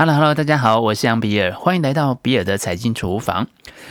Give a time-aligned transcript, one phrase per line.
[0.00, 3.48] Hello，Hello，大家好，我是杨比尔，欢迎来到比尔的财经厨房。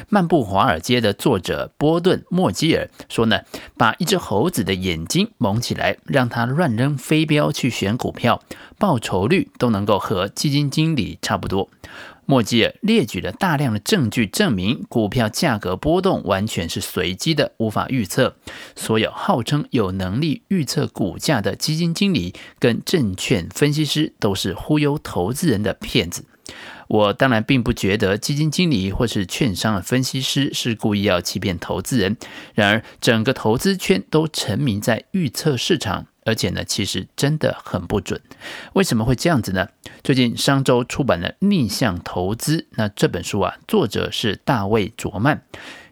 [0.08, 3.42] 漫步华尔街的作者波顿·莫基尔说呢，
[3.76, 8.42] 把一只猴子的眼睛蒙起来，让它乱扔飞镖去选股票，
[8.80, 11.70] 报酬率都能够和基金经理差不多。
[12.30, 18.36] 莫吉尔列举了大量的证据，证明股票价格波动完全是随机的，无法预测。
[18.76, 26.26] 所有号称有能力预测股价的基金经理跟证券分析师都是忽悠投资人的骗子。
[26.90, 32.18] 我当然并不觉得基金经理或是券商的分析师是故意要欺骗投资人。
[32.54, 36.08] 然而，整个投资圈都沉迷在预测市场。
[36.28, 38.22] 而且呢，其实真的很不准。
[38.74, 39.70] 为什么会这样子呢？
[40.04, 45.42] 最近商周出版了《逆向投资》，那这本书啊，作者是大卫·卓曼，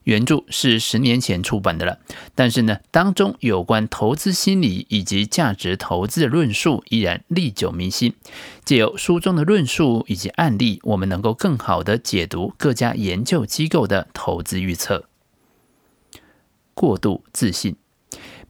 [0.03, 1.99] 原著是十年前出版的了。
[2.35, 8.13] 但是呢，当中有关投资心理以及价值投资的论述依然历久弥新。
[8.65, 15.05] 借由书中的论述以及案例，我们能够更好地解读各家研究机构的投资预测。
[16.73, 17.77] 过度自信。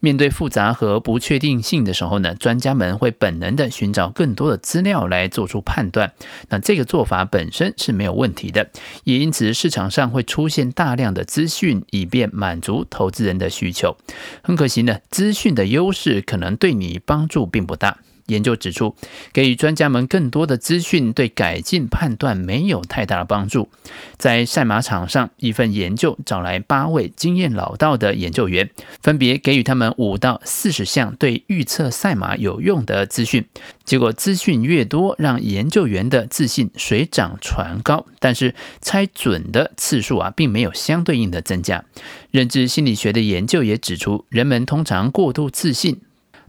[0.06, 6.14] 面对复杂和不确定性的时候呢，专家们会本能的寻找更多的资料来做出判断。
[6.50, 8.70] 那这个做法本身是没有问题的，
[9.04, 13.98] 也因此市场上会出现大量的资讯，以便满足投资人的需求。
[14.44, 17.98] 很可惜呢，资讯的优势可能对你帮助并不大。
[18.28, 18.96] 研究指出，
[19.34, 23.70] 给予专家们更多的资讯，对改进判断没有太大的帮助。
[24.18, 28.70] 在赛马场上，一份研究找来八位经验老道的研究员，
[29.02, 33.46] 分别给予他们五到四十项对预测赛马有用的资讯。
[33.84, 41.84] 结果，资讯越多，让研究员的自信水涨船高，但是猜准的次数啊，并没有相对应的增加。
[42.32, 46.02] 认知心理学的研究也指出，人们通常过度自信。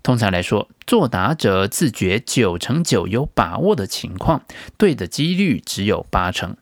[0.07, 4.43] 通常来说，作答者自觉九成九有把握的情况，
[4.79, 6.57] 对的几率只有八成。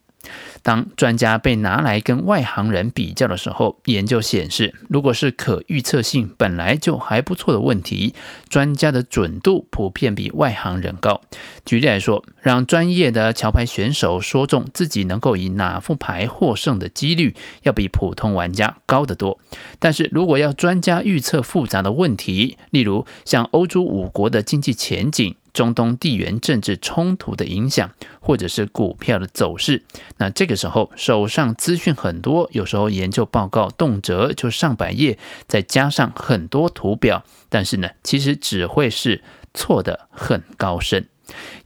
[0.65, 8.15] 当专家被拿来跟外行人比较的时候，研究显示，如果是可预测性本来就还不错的问题，
[8.49, 11.21] 专家的准度普遍比外行人高。
[11.67, 19.39] 举例来说，让专业的桥牌选手说中自己能够以哪副牌获胜的几率，要比普通玩家高得多。
[19.79, 29.85] 但是如果要专家预测复杂的问题，例如像欧洲五国的经济前景，中东地缘政治冲突的影响，或者是股票的走势，
[30.19, 35.17] 那这个时候手上资讯很多，有时候研究报告动辄就上百页，
[35.47, 39.23] 再加上很多图表，但是呢，其实只会是
[39.55, 41.09] 错的很高深。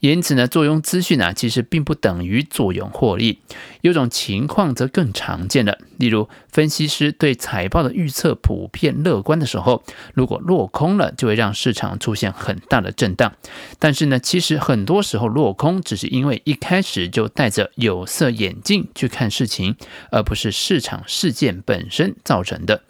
[0.01, 3.41] 因此呢，坐拥资讯啊，其实并不等于坐拥获利。
[3.81, 9.83] 有种情况则更常见了，例如分析师对财报的预测普遍乐观的时候，
[10.15, 13.33] 如果落空了，就会让市场出现很大的震荡。
[13.79, 19.77] 但是呢，其实很多时候落空只是因为一开始就戴着有色眼镜去看事情，
[20.11, 22.83] 而不是市场事件本身造成的。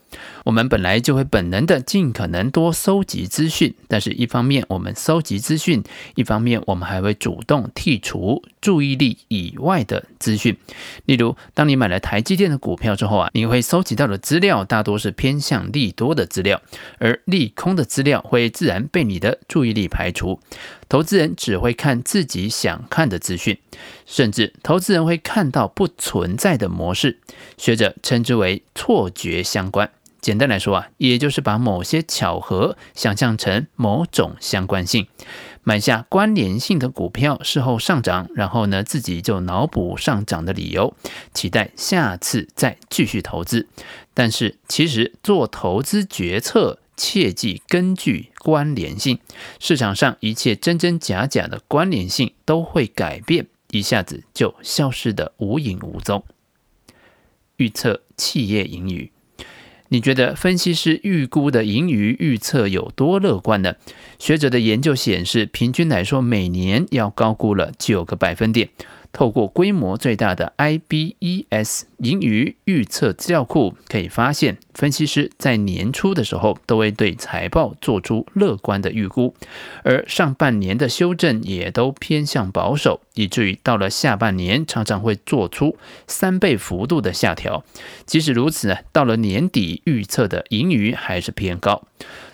[0.45, 10.57] 我们本来就会本能的尽可能多搜集资讯，但是一方面我们搜集资讯，一方面我们还还会主动剔除注意力以外的资讯。
[11.05, 16.61] 例如，当你买了台积电的股票之后啊，你会搜集到的资料大多是偏向利多的资料，
[16.99, 20.41] 而利空的资料会自然被你的注意力排除。
[20.89, 23.59] 投资人只会看自己想看的资讯，
[24.05, 27.19] 甚至投资人会看到不存在的模式，
[27.57, 29.89] 学者称之为错觉相关。
[30.21, 35.07] 简单来说啊，也就是把某些巧合想象成某种相关性，
[35.63, 40.95] 买下关联性的股票，事后上涨，然后呢，自己就脑补上涨的理由，
[41.33, 43.69] 期待下次再继续投资。
[44.13, 49.21] 但是其实做投资决策，切记根据关联性，
[49.61, 56.25] 市场上一切真真假假的关联性都会改变，一下子就消失得无影无踪。
[57.59, 59.13] 预测企业盈余。
[59.91, 63.75] 你觉得分析师预估的盈余预测有多乐观呢？
[64.19, 68.69] 学者的研究显示，平均来说，每年要高估了九个百分点。
[69.11, 79.35] 透过规模最大的 IBES 盈余预测资料库，可以发现，分析师在年初的时候都会对财报做出乐观的预估，
[79.83, 85.77] 而上半年的修正也都偏向保守，以至于到了下半年常常会做出
[86.07, 87.65] 三倍幅度的下调。
[88.07, 91.83] 即使如此呢，到了年底预测的盈余还是偏高。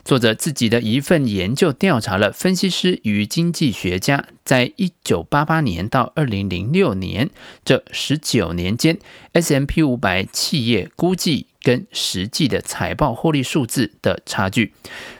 [0.04, 7.30] 作者自己的一份研究调查了分析师与经济学家在一九八八年到二零零六年
[7.64, 8.98] 这十九年间
[9.32, 14.72] ，S M P 五百企业估计跟实际的财报获利数字的差距。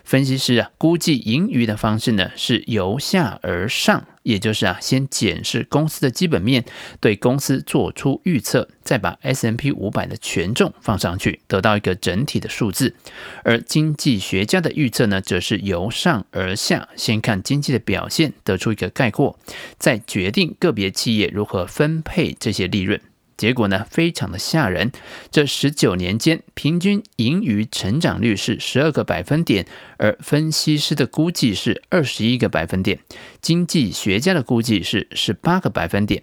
[0.04, 4.06] 分析师啊，估计盈余的方式呢，是由下而上。
[4.24, 6.64] 也就是啊，先检视公司的基本面，
[6.98, 12.94] 对公司做出预测，再把 S&P 五百的权重放上去，得到一个整体的数字。
[13.42, 19.38] 而经济学家的预测呢，则是由上而下，先看经济的表现，得出一个概括，
[19.78, 22.98] 再决定个别企业如何分配这些利润。
[23.36, 24.92] 结果呢，非常的吓人。
[25.30, 29.66] 这十九年间，平均盈余成长率是十二个百分点，
[29.96, 32.98] 而分析师的估计是二十一个百分点，
[33.40, 36.22] 经济学家的估计是十八个百分点。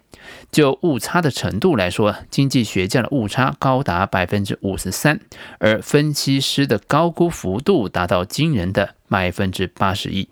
[0.51, 5.19] 就误差的程度来说，经济学家的误差高达百分之五十三，
[5.57, 10.29] 而分析师的高估幅度达到惊人的百分之八十一。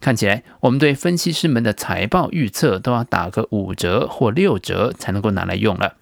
[0.00, 5.96] 看起来，我们对分析师们的财报预测都要打个五折或六折才能够拿来用了。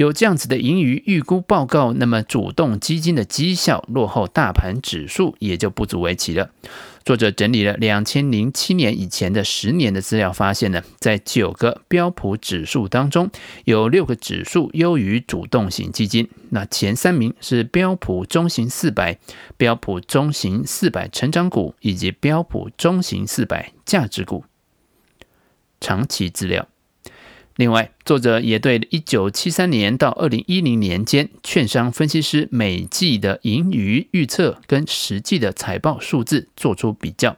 [0.00, 6.48] 有这样子的盈余预估报告，那么主动基金的绩效落后大盘指数也就不足为奇了。
[7.04, 13.30] 作者整理了两千零七年以前的十年的资料，发现呢，在九个标普指数当中，
[13.66, 16.30] 有六个指数优于主动型基金。
[16.48, 19.18] 那前三名是标普中型四百、
[19.58, 24.46] 标普中型四百成长股以及标普中型四百价值股。
[25.78, 26.69] 长期资料。
[27.56, 37.36] 另外，作者也对一九七三年到二零一零年间券商分析师每季的盈余预测跟实际的财报数字做出比较，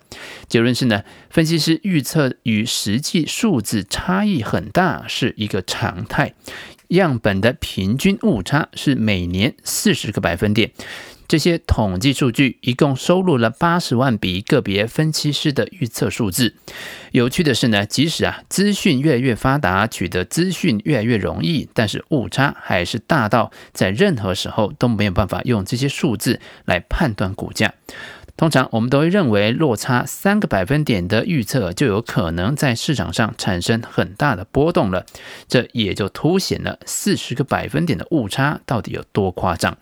[0.48, 6.34] 结论是呢，分析师预测与实际数字差异很大是一个常态，
[6.88, 10.70] 样本的平均误差是每年四十个百分点。
[11.32, 16.56] 这些统计数据一共收录了八十万笔个别分析师的预测数字。
[17.10, 27.72] 有趣的是呢，即使啊资讯越来越发达，取得资讯越来越容易，但是误差还是大到在任何时候都没有办法用这些数字来判断股价。
[28.42, 35.06] 通常我们都会认为落差三个百分点的预测就有可能在市场上产生很大的波动了，
[35.46, 39.78] 这也就凸显了四十个百分点的误差到底有多夸张。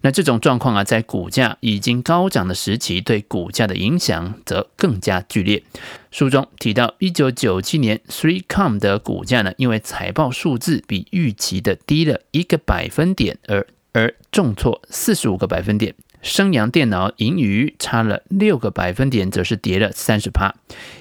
[0.00, 5.62] 那这种状况啊，在股价已经高涨的时期，对股价的影响则更加剧烈。
[6.10, 15.94] 书中提到，一九九七年，Three Com 的股价呢，因为财报数字比预期的低了一个百分点而而重挫四十五个百分点。
[16.22, 20.54] 升阳电脑盈余差了六个百分点，则是跌了三十趴。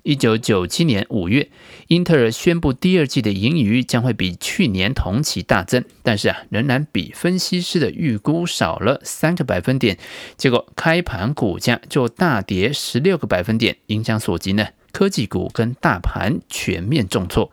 [0.03, 1.49] 一九九七年五月，
[1.87, 9.97] 英特尔宣布第二季的盈余将会比去年同期大增，但是啊，仍然比分析师的预估少了三个百分点。
[10.37, 17.51] 结果开盘股价就大跌十六个百分点，影响所及呢，科技股跟大盘全面重挫。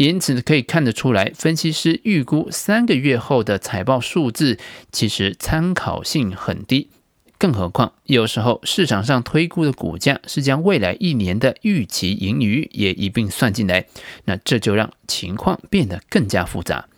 [0.00, 4.58] 因此可以看得出来，分析师预估三个月后的财报数字
[4.90, 6.88] 其实参考性很低。
[7.36, 13.88] 更何况，有时候市场上推估的股价是将未来一年的预期盈余也一并算进来，
[14.24, 16.88] 那这就让情况变得更加复杂。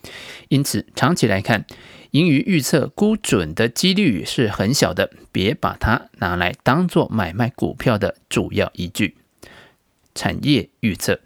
[0.48, 1.66] 因此，长期来看，
[2.12, 9.16] 盈余预测估准的几率是很小的，别把它拿来当做买卖股票的主要依据。
[10.14, 11.20] 产业预测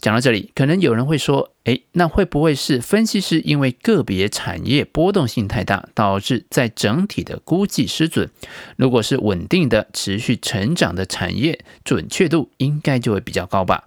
[0.00, 8.30] 讲到这里，可能有人会说：“哎，那会不会是分析师因为个别产业波动性太大，导致在整体的估计失准？
[8.76, 13.84] 如果是稳定的、持续成长的产业，准确度应该就会比较高吧？”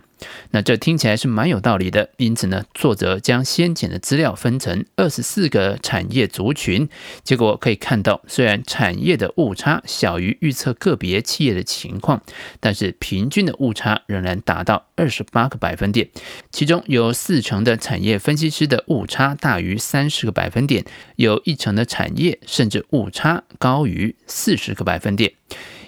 [0.51, 6.87] 那这听起来是蛮有道理的，因此呢，作者将先前的资料分成二十四个产业族群，
[7.23, 12.21] 结果可以看到，虽然产业的误差小于预测个别企业的情况，
[12.59, 16.09] 但是平均的误差仍然达到二十八个百分点，
[16.51, 20.83] 其中有四成的产业分析师的误差大于三十个百分点，
[21.15, 25.33] 有一成的产业甚至误差高于四十个百分点。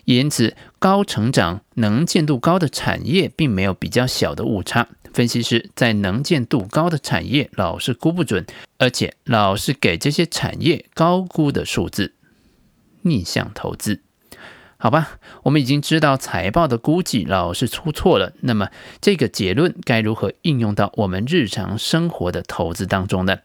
[0.05, 4.87] 因此，高成长、能见度高的产业并没有比较小的误差。
[5.13, 8.43] 分析师在能见度高的产业老是估不准，
[8.79, 12.15] 而且老是给这些产业高估的数字。
[13.03, 14.01] 逆向投资。
[14.83, 18.33] 好吧，我们已经知道财报的估计老是出错了。
[18.39, 18.69] 那么
[18.99, 23.37] 这个结论该如何应用到我们日常生活的投资当中呢？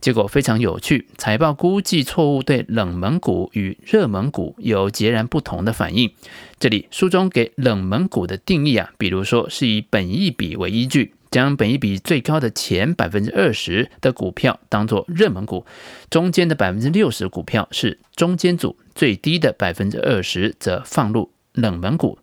[0.00, 6.12] 结果非常有趣，财报估计错误对冷门股与热门股有截然不同的反应。
[6.60, 11.15] 这里书中给冷门股的定义啊，比如说是以本益比为依据。
[11.30, 15.66] 将本益比最高的前百分之二十的股票当作热门股，
[16.10, 22.18] 中间的百分之六十股票是中间组，最低的百分之二十则放入冷门股。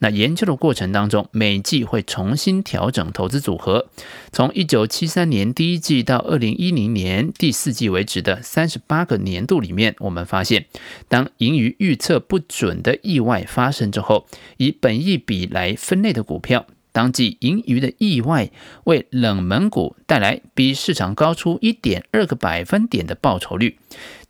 [0.00, 3.88] 那研究的过程当中，每季会重新调整投资组合。
[4.30, 10.66] 从一九七三年第一季到二零一零年第四季为止的三十八个年度里面，我们发现，
[11.08, 14.26] 当盈余预测不准的意外发生之后，
[14.58, 16.66] 以本益比来分类的股票。
[16.94, 18.52] 当季盈余的意外
[18.84, 23.80] 为冷门股带来比市场高出一点二个百分点的报酬率。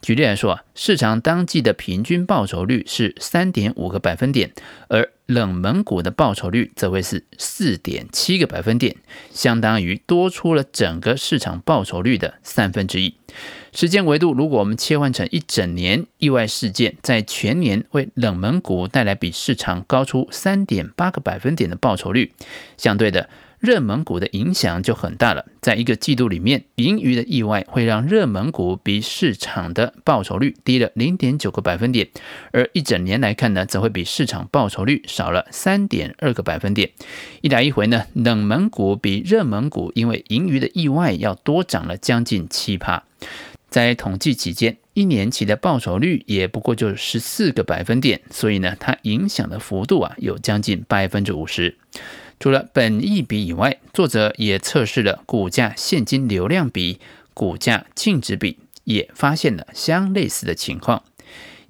[0.01, 4.51] 举例来说，市场当季的平均报酬率是三点五个百分点，
[4.89, 8.97] 而冷门股的报酬率则会是四点七个百分点，
[9.31, 13.15] 相当于多出了整个市场报酬率的三分之一。
[13.75, 22.33] 时间维度，如果我们切换成一整年，意外事件在全年为冷门股带来比市场高出三点八个百分点的报酬率，
[22.77, 23.29] 相对的
[23.59, 25.47] 热门股的影响就很大了。
[25.61, 32.07] 在一个季度里面，盈余的意外会让热门股比市场的报酬率低了零点九个百分点，
[32.53, 36.93] 而一整年来看呢，则会比市场报酬率少了三点二个百分点。
[37.41, 43.03] 一来一回呢，冷门股比热门股因为盈余的意外要多涨了将近七趴。
[43.75, 51.77] 在统计期间，一年期的报酬率也不过就十四个百分点，所以呢，它影响的幅度啊有将近百分之五十。
[52.39, 57.01] 除了本益比以外，作者也测试了股价现金流量比、
[57.35, 61.03] 股价净值比，也发现了相类似的情况。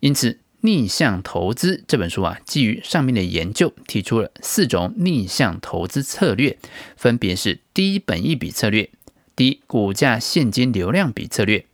[0.01, 6.59] 因此，《逆向投资》这本书啊，基于上面的研究，提出了四种逆向投资策略，
[6.99, 8.91] 分别是低本益比策略。
[9.37, 11.65] 低股价现金流量比策略、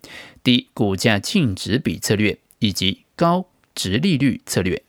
[0.42, 4.82] 低股价净值比策略以及高值利率策略。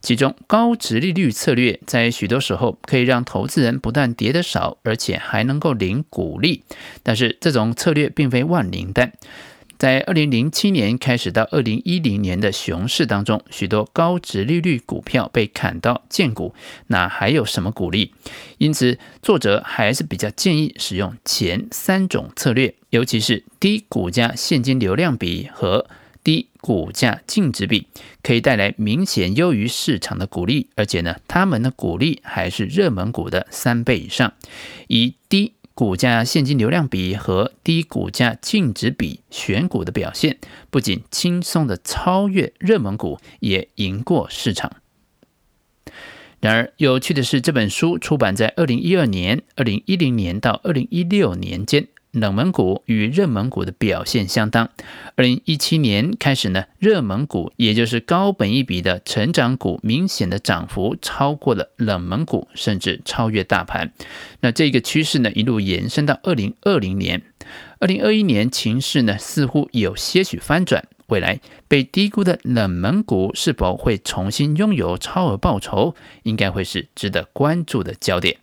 [0.00, 6.64] 其中，高值利率策略在许多时候可以让投资人不但跌得少，而且还能够领股利。
[7.04, 9.12] 但是，这种策略并非万灵丹。
[9.82, 16.54] 在二零零七年开始到二零一零年的熊市当中，许多高值利率股票被砍到见股，
[16.86, 18.14] 那还有什么股利？
[18.58, 25.84] 因此，作者还是比较建议使用前三种策略，尤其是低股价现金流量比和
[26.22, 27.88] 低股价净值比，
[28.22, 34.32] 可以带来明显优于市场的股利，而且呢，他们的股利还是热门股的三倍以上，
[34.86, 35.54] 以低。
[35.74, 40.38] 股价现金流量比和低股价净值比选股的表现，
[40.70, 44.76] 不仅轻松的超越热门股，也赢过市场。
[46.40, 51.86] 然而，有趣的是，这本书出版在二零一二年、二零一零年到二零一六年间。
[52.12, 54.68] 冷门股与热门股的表现相当。
[55.16, 63.92] 二零一七年开始呢，热门股也就是高本一比的成长股，明显的涨幅超过了冷门股，甚至超越大盘。
[64.40, 67.22] 那这个趋势呢，一路延伸到二零二零年。
[67.80, 70.84] 二零二一年情势呢，似乎有些许翻转。
[71.08, 78.38] 未来被低估的冷门股是否会重新拥有超额报酬，应该会是值得关注的焦点。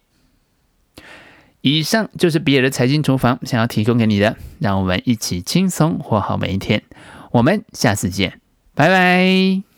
[1.61, 6.83] 以上就是比尔的财经厨房想要提供给你的，让我们一起轻松活好每一天。
[7.31, 8.39] 我们下次见，
[8.73, 9.68] 拜拜。